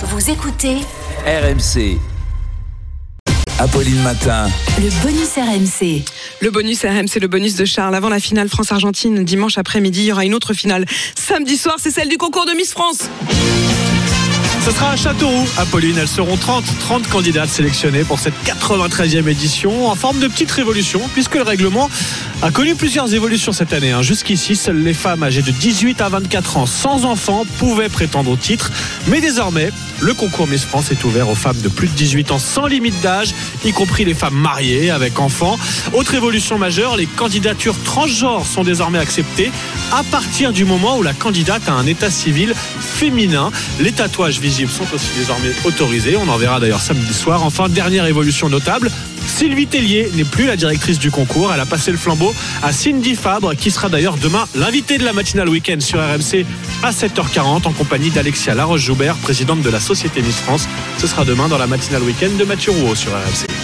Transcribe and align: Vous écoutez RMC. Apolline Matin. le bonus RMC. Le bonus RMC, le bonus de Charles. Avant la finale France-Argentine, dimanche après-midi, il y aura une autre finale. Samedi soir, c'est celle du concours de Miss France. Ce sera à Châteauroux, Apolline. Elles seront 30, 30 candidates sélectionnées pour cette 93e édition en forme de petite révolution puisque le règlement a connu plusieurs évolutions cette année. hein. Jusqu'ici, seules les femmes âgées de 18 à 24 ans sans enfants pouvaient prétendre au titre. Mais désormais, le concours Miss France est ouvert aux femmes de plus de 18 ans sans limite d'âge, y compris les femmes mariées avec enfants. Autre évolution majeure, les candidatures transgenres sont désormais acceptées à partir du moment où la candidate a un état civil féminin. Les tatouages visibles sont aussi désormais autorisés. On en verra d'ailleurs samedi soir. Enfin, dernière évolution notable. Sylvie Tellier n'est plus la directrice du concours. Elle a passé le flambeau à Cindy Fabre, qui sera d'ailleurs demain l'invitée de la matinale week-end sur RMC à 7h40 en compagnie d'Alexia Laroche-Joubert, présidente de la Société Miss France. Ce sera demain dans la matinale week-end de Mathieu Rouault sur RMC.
Vous 0.00 0.30
écoutez 0.30 0.76
RMC. 1.26 1.98
Apolline 3.58 4.00
Matin. 4.02 4.48
le 4.78 4.90
bonus 5.02 5.34
RMC. 5.34 6.04
Le 6.40 6.50
bonus 6.52 6.84
RMC, 6.84 7.20
le 7.20 7.26
bonus 7.26 7.56
de 7.56 7.64
Charles. 7.64 7.96
Avant 7.96 8.08
la 8.08 8.20
finale 8.20 8.48
France-Argentine, 8.48 9.24
dimanche 9.24 9.58
après-midi, 9.58 10.02
il 10.02 10.06
y 10.06 10.12
aura 10.12 10.24
une 10.24 10.34
autre 10.34 10.54
finale. 10.54 10.84
Samedi 11.16 11.56
soir, 11.56 11.78
c'est 11.80 11.90
celle 11.90 12.08
du 12.08 12.16
concours 12.16 12.46
de 12.46 12.52
Miss 12.52 12.70
France. 12.70 13.10
Ce 14.68 14.74
sera 14.74 14.90
à 14.90 14.96
Châteauroux, 14.96 15.46
Apolline. 15.56 15.96
Elles 15.96 16.06
seront 16.06 16.36
30, 16.36 16.62
30 16.80 17.08
candidates 17.08 17.48
sélectionnées 17.48 18.04
pour 18.04 18.18
cette 18.18 18.34
93e 18.44 19.26
édition 19.26 19.88
en 19.88 19.94
forme 19.94 20.18
de 20.18 20.28
petite 20.28 20.50
révolution 20.50 21.00
puisque 21.14 21.36
le 21.36 21.42
règlement 21.42 21.88
a 22.42 22.50
connu 22.50 22.74
plusieurs 22.74 23.14
évolutions 23.14 23.52
cette 23.52 23.72
année. 23.72 23.92
hein. 23.92 24.02
Jusqu'ici, 24.02 24.56
seules 24.56 24.82
les 24.82 24.92
femmes 24.92 25.22
âgées 25.22 25.40
de 25.40 25.52
18 25.52 26.02
à 26.02 26.10
24 26.10 26.58
ans 26.58 26.66
sans 26.66 27.06
enfants 27.06 27.46
pouvaient 27.58 27.88
prétendre 27.88 28.30
au 28.30 28.36
titre. 28.36 28.70
Mais 29.06 29.22
désormais, 29.22 29.70
le 30.00 30.12
concours 30.12 30.46
Miss 30.46 30.66
France 30.66 30.90
est 30.90 31.02
ouvert 31.02 31.30
aux 31.30 31.34
femmes 31.34 31.60
de 31.62 31.68
plus 31.70 31.88
de 31.88 31.94
18 31.94 32.30
ans 32.30 32.38
sans 32.38 32.66
limite 32.66 33.00
d'âge, 33.00 33.34
y 33.64 33.72
compris 33.72 34.04
les 34.04 34.12
femmes 34.12 34.34
mariées 34.36 34.90
avec 34.90 35.18
enfants. 35.18 35.58
Autre 35.94 36.14
évolution 36.14 36.58
majeure, 36.58 36.96
les 36.98 37.06
candidatures 37.06 37.76
transgenres 37.84 38.44
sont 38.44 38.64
désormais 38.64 38.98
acceptées 38.98 39.50
à 39.92 40.02
partir 40.04 40.52
du 40.52 40.64
moment 40.64 40.98
où 40.98 41.02
la 41.02 41.12
candidate 41.12 41.68
a 41.68 41.72
un 41.72 41.86
état 41.86 42.10
civil 42.10 42.54
féminin. 42.54 43.50
Les 43.80 43.92
tatouages 43.92 44.40
visibles 44.40 44.70
sont 44.70 44.86
aussi 44.94 45.10
désormais 45.16 45.52
autorisés. 45.64 46.16
On 46.16 46.28
en 46.28 46.36
verra 46.36 46.60
d'ailleurs 46.60 46.80
samedi 46.80 47.12
soir. 47.14 47.44
Enfin, 47.44 47.68
dernière 47.68 48.06
évolution 48.06 48.48
notable. 48.48 48.90
Sylvie 49.26 49.66
Tellier 49.66 50.10
n'est 50.14 50.24
plus 50.24 50.46
la 50.46 50.56
directrice 50.56 50.98
du 50.98 51.10
concours. 51.10 51.52
Elle 51.52 51.60
a 51.60 51.66
passé 51.66 51.90
le 51.90 51.98
flambeau 51.98 52.34
à 52.62 52.72
Cindy 52.72 53.14
Fabre, 53.14 53.54
qui 53.54 53.70
sera 53.70 53.88
d'ailleurs 53.88 54.16
demain 54.16 54.46
l'invitée 54.54 54.98
de 54.98 55.04
la 55.04 55.12
matinale 55.12 55.48
week-end 55.48 55.80
sur 55.80 55.98
RMC 55.98 56.44
à 56.82 56.90
7h40 56.90 57.66
en 57.66 57.72
compagnie 57.72 58.10
d'Alexia 58.10 58.54
Laroche-Joubert, 58.54 59.16
présidente 59.16 59.62
de 59.62 59.70
la 59.70 59.80
Société 59.80 60.22
Miss 60.22 60.36
France. 60.36 60.66
Ce 60.98 61.06
sera 61.06 61.24
demain 61.24 61.48
dans 61.48 61.58
la 61.58 61.66
matinale 61.66 62.02
week-end 62.02 62.30
de 62.38 62.44
Mathieu 62.44 62.72
Rouault 62.72 62.94
sur 62.94 63.12
RMC. 63.12 63.57